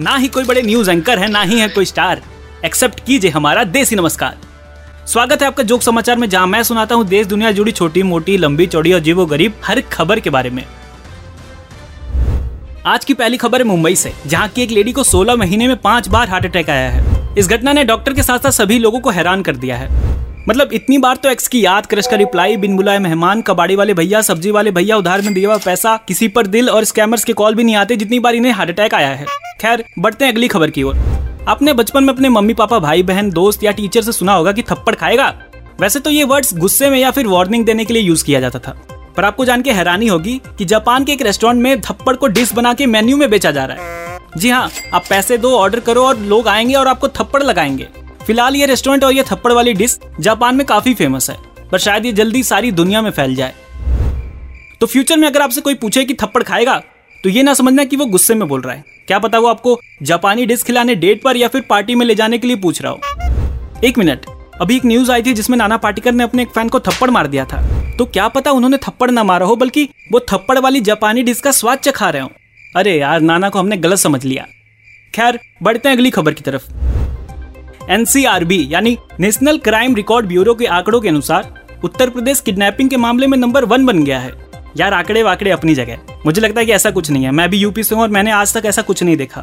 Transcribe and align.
ना 0.00 0.16
ही 0.16 0.28
कोई 0.28 0.44
बड़े 0.44 0.60
न्यूज़ 0.62 0.90
एंकर 0.90 1.18
है, 1.18 1.28
ना 1.28 1.40
ही 1.42 1.58
है 1.60 1.68
कोई 1.68 1.84
स्टार 1.84 2.20
एक्सेप्ट 2.64 3.00
कीजिए 3.04 3.30
हमारा 3.30 3.64
देसी 3.64 3.96
नमस्कार। 3.96 4.36
स्वागत 5.06 5.42
है 5.42 5.46
आपका 5.48 5.62
जोक 5.62 5.82
समाचार 5.82 6.16
में, 6.16 6.28
जहाँ 6.28 6.46
मैं 6.46 6.62
सुनाता 6.62 6.94
हूँ 6.94 7.06
देश, 7.06 7.26
दुनिया 7.26 7.50
जुड़ी 7.52 7.72
छोटी, 7.72 8.02
मोटी, 8.02 8.36
लंबी, 8.36 8.66
चौड़ी 8.66 8.92
और 8.92 9.00
जीवो 9.00 9.26
गरीब, 9.26 9.54
हर 9.64 9.80
खबर 9.80 10.20
के 10.20 10.30
बारे 10.30 10.50
में। 10.50 10.64
आज 12.86 13.04
की 13.04 13.14
पहली 13.14 13.36
खबर 13.36 13.58
है 13.58 13.64
मुंबई 13.64 13.94
से, 13.94 14.12
जहाँ 14.26 14.48
की 14.48 14.62
एक 14.62 14.70
लेडी 14.70 14.92
को 14.92 15.02
16 15.02 15.36
महीने 15.36 15.68
में 15.68 15.76
पाँच 15.76 16.08
बार 16.08 16.28
हार्ट 16.28 16.46
अटैक 16.46 16.70
आया 16.70 16.90
है। 16.90 17.34
इस 17.38 17.48
घटना 17.48 17.72
ने 17.72 17.84
डॉक्टर 17.84 18.12
के 18.12 18.22
साथ 18.22 18.38
साथ 18.38 18.50
सभी 18.50 18.78
लोगों 18.78 19.00
को 19.00 19.10
हैरान 19.10 19.42
कर 19.42 19.56
दिया 19.56 19.76
है। 19.76 20.17
मतलब 20.48 20.72
इतनी 20.72 20.98
बार 20.98 21.16
तो 21.16 21.28
एक्स 21.28 21.48
की 21.48 21.64
याद, 21.64 21.86
क्रश 21.86 22.06
का 22.06 22.16
रिप्लाई 22.16 22.56
बिन 22.56 22.76
बुलाए 22.76 22.98
मेहमान, 22.98 23.42
कबाड़ी 23.42 23.76
वाले 23.76 23.94
भैया, 23.94 24.22
सब्ज़ी 24.22 24.50
वाले 24.50 24.70
भैया, 24.70 24.96
उधार 24.96 25.22
में 25.22 25.34
दिया 25.34 25.48
हुआ 25.48 25.58
पैसा, 25.58 25.96
किसी 25.96 26.28
पर 26.28 26.46
दिल 26.46 26.70
और 26.70 26.84
स्कैमर्स 26.84 27.24
के 27.24 27.32
कॉल 27.32 27.54
भी 27.54 27.64
नहीं 27.64 27.76
आते 27.76 27.96
जितनी 27.96 28.18
बार 28.18 28.34
इन्हें 28.34 28.52
हार्ट 28.52 28.70
अटैक 28.70 28.94
आया 28.94 29.08
है। 29.08 29.26
खैर, 29.60 29.84
बढ़ते 29.98 30.24
हैं 30.24 30.32
अगली 30.32 30.48
खबर 30.48 30.70
की 30.70 30.82
ओर। 30.82 30.96
आपने 31.48 31.72
बचपन 31.72 32.04
में 32.04 32.14
अपने 32.14 32.28
मम्मी, 32.28 32.54
पापा, 32.54 32.78
भाई, 32.78 33.02
बहन, 33.02 33.30
दोस्त 33.30 33.64
या 33.64 33.72
टीचर 33.72 34.02
से 34.02 34.12
सुना 34.12 34.32
होगा 34.32 34.52
कि 34.52 34.62
थप्पड़ 34.62 34.94
खाएगा? 34.94 35.38
वैसे 35.80 36.00
तो 36.00 36.10
ये 36.10 36.24
वर्ड्स 36.24 36.56
गुस्से 36.56 36.90
में 36.90 36.98
या 36.98 37.10
फिर 37.10 37.26
वार्निंग 37.26 37.64
देने 37.64 37.84
के 37.84 37.94
लिए 37.94 38.02
यूज़ 38.02 38.24
किया 38.24 38.40
जाता 38.40 38.58
था। 38.58 38.82
पर 39.16 39.24
आपको 39.24 39.44
जान 39.44 39.62
के 39.62 39.72
हैरानी 39.72 40.06
होगी 40.06 40.40
कि 40.58 40.64
जापान 40.64 41.04
के 41.04 41.12
एक 41.12 41.22
रेस्टोरेंट 41.22 41.62
में 41.62 41.80
थप्पड़ 41.80 42.16
को 42.16 42.26
डिश 42.26 42.52
बना 42.52 42.74
के 42.74 42.86
मेन्यू 42.86 43.16
में 43.16 43.30
बेचा 43.30 43.50
जा 43.50 43.64
रहा 43.64 43.76
है। 43.76 44.18
जी 44.36 44.50
हाँ 44.50 44.70
आप 44.94 45.04
पैसे 45.10 45.38
दो 45.38 45.56
ऑर्डर 45.56 45.80
करो 45.80 46.04
और 46.06 46.18
लोग 46.18 46.48
आएँगे 46.48 46.74
और 46.74 46.88
आपको 46.88 47.08
थप्पड़ 47.08 47.42
लगाएँगे। 47.42 47.88
फ़िलहाल 48.28 48.56
ये 48.56 48.66
रेस्टोरेंट 48.66 49.04
और 49.04 49.12
ये 49.12 49.22
थप्पड़ 49.22 49.52
वाली 49.52 49.72
डिश 49.74 49.96
जापान 50.20 50.56
में 50.56 50.66
काफ़ी 50.66 50.92
फ़ेमस 50.94 51.28
है, 51.30 51.36
पर 51.70 51.78
शायद 51.78 52.06
ये 52.06 52.10
जल्दी 52.12 52.42
सारी 52.42 52.70
दुनिया 52.72 53.00
में 53.02 53.10
फैल 53.10 53.34
जाए। 53.34 53.54
तो 54.80 54.86
फ्यूचर 54.86 55.16
में 55.16 55.26
अगर 55.28 55.42
आपसे 55.42 55.60
कोई 55.60 55.74
पूछे 55.74 56.04
कि 56.04 56.14
थप्पड़ 56.14 56.42
खाएगा 56.42 56.76
तो 57.24 57.30
ये 57.30 57.42
ना 57.42 57.54
समझना 57.54 57.84
कि 57.84 57.96
वो 57.96 58.06
गुस्से 58.06 58.34
में 58.34 58.46
बोल 58.48 58.60
रहा 58.60 58.74
है। 58.74 58.84
क्या 59.06 59.18
पता 59.18 59.38
वो 59.38 59.46
आपको 59.46 59.78
जापानी 60.02 60.44
डिश 60.46 60.62
खिलाने 60.62 60.94
डेट 60.94 61.22
पर 61.22 61.36
या 61.36 61.48
फिर 61.48 61.60
पार्टी 61.60 61.94
में 61.94 62.04
ले 62.06 62.14
जाने 62.14 62.38
के 62.38 62.46
लिए 62.46 62.56
पूछ 62.56 62.82
रहा 62.82 62.92
हो। 62.92 63.80
एक 63.84 63.98
मिनट 63.98 64.26
अभी 64.60 64.76
एक 64.76 64.84
न्यूज़ 64.84 65.12
आई 65.12 65.22
थी 65.22 65.32
जिसमें 65.34 65.56
नाना 65.58 65.76
पाटेकर 65.76 66.12
ने 66.12 66.24
अपने 66.24 66.42
एक 66.42 66.48
फ़ैन 66.48 66.68
को 66.68 66.80
थप्पड़ 66.80 67.10
मार 67.10 67.26
दिया 67.26 67.44
था। 67.44 67.62
तो 67.96 68.04
क्या 68.06 68.28
पता 68.28 68.50
उन्होंने 68.50 68.76
थप्पड़ 68.78 69.10
ना 69.10 69.24
मारा 69.24 69.46
हो, 69.46 69.56
बल्कि 69.56 69.88
वो 70.12 70.20
थप्पड़ 70.28 70.58
वाली 70.58 70.80
जापानी 70.80 71.22
डिश 71.22 71.40
का 71.40 71.52
स्वाद 71.52 71.78
चखा 71.78 72.10
रहे 72.10 72.22
हो। 72.22 72.30
अरे 72.76 72.98
यार, 72.98 73.20
नाना 73.20 73.48
को 73.48 73.58
हमने 73.58 73.76
गलत 73.76 73.98
समझ 73.98 74.24
लिया। 74.24 74.46
खैर, 75.14 75.40
बढ़ते 75.62 75.88
हैं 75.88 75.96
अगली 75.96 76.10
खबर 76.10 76.34
की 76.34 76.42
तरफ़। 76.42 76.70
एनसीआरबी, 77.90 78.66
यानी 78.70 78.98
नेशनल 79.20 79.58
क्राइम 79.58 79.94
रिकॉर्ड 79.94 80.26
ब्यूरो 80.26 80.54
के 80.54 80.66
आंकड़ों 80.66 81.00
के 81.00 81.08
अनुसार, 81.08 81.64
उत्तर 81.84 82.10
प्रदेश 82.10 82.40
किडनैपिंग 82.40 82.90
के 82.90 82.96
मामले 82.96 83.26
में 83.26 83.38
नंबर 83.38 83.64
वन 83.64 83.86
बन 83.86 84.04
गया 84.04 84.18
है। 84.18 84.32
यार 84.76 84.94
आंकड़े 84.94 85.22
वाकड़े 85.22 85.50
अपनी 85.50 85.74
जगह। 85.74 85.98
मुझे 86.26 86.40
लगता 86.40 86.60
है 86.60 86.66
कि 86.66 86.72
ऐसा 86.72 86.90
कुछ 86.90 87.10
नहीं 87.10 87.24
है। 87.24 87.30
मैं 87.30 87.48
भी 87.50 87.58
यूपी 87.58 87.82
से 87.82 87.94
हूँ 87.94 88.02
और 88.02 88.08
मैंने 88.08 88.30
आज 88.30 88.56
तक 88.56 88.66
ऐसा 88.66 88.82
कुछ 88.82 89.02
नहीं 89.02 89.16
देखा। 89.16 89.40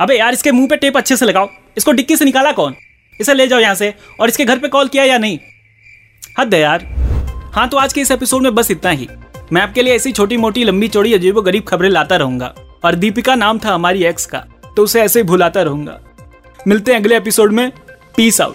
अबे 0.00 0.18
यार, 0.18 0.32
इसके 0.32 0.52
मुँह 0.52 0.68
पे 0.68 0.76
टेप 0.76 0.96
अच्छे 0.96 1.16
से 1.16 1.26
लगाओ। 1.26 1.48
इसको 1.76 1.92
डिक्की 1.92 2.16
से 2.16 2.24
निकाला 2.24 2.52
कौन? 2.52 2.74
इसे 3.20 3.34
ले 3.34 3.46
जाओ 3.46 3.60
यहाँ 3.60 3.74
से। 3.74 3.94
और 4.20 4.28
इसके 4.28 4.44
घर 4.44 4.58
पे 4.58 4.68
कॉल 4.68 4.88
किया 4.88 5.04
या 5.04 5.18
नहीं? 5.18 5.38
हद 6.38 6.54
है 6.54 6.60
यार। 6.60 6.86
हाँ 7.54 7.68
तो 7.68 7.76
आज 7.76 7.92
के 7.92 8.00
इस 8.00 8.10
एपिसोड 8.10 8.42
में 8.42 8.54
बस 8.54 8.70
इतना 8.70 8.90
ही। 8.90 9.08
मैं 9.52 9.62
आपके 9.62 9.82
लिए 9.82 9.94
ऐसी 9.96 10.12
छोटी 10.12 10.36
मोटी 10.36 10.64
लंबी, 10.64 10.88
चौड़ी 10.88 11.14
अजीबो 11.14 11.42
गरीब 11.42 11.64
खबरें 11.64 11.90
लाता 11.90 12.16
रहूँगा। 12.16 12.54
और 12.84 12.94
दीपिका 12.94 13.34
नाम 13.34 13.58
था 13.58 13.74
हमारी 13.74 14.04
एक्स 14.04 14.26
का 14.26 14.44
तो 14.76 14.82
उसे 14.82 15.02
ऐसे 15.02 15.20
ही 15.20 15.24
भुलाता 15.24 15.62
रहूँगा। 15.62 16.00
मिलते 16.66 16.92
हैं 16.92 17.00
अगले 17.00 17.16
एपिसोड 17.16 17.52
में। 17.52 17.72
Peace 18.16 18.40
out 18.40 18.54